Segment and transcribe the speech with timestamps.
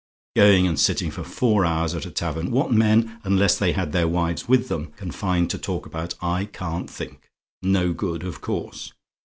[0.35, 2.49] "Going and sitting for four hours at a tavern!
[2.49, 6.45] What men, unless they had their wives with them, can find to talk about, I
[6.45, 7.29] can't think.
[7.61, 8.93] No good, of course.